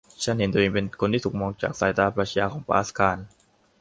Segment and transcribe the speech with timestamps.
[0.23, 3.17] ฉันเห็นตนเองเป็นคนที่ถูกมองจากสายตาปรัชญาของปาสคาล